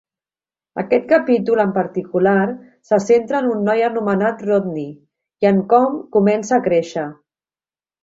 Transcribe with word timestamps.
Aquest 0.83 1.03
capítol 1.11 1.61
en 1.63 1.73
particular 1.75 2.33
se 2.91 2.99
centra 3.05 3.43
en 3.45 3.51
un 3.53 3.63
noi 3.69 3.87
anomenat 3.91 4.43
Rodney 4.49 4.89
i 4.91 5.53
en 5.55 5.65
com 5.77 6.05
comença 6.19 6.59
a 6.61 6.65
créixer. 6.71 7.09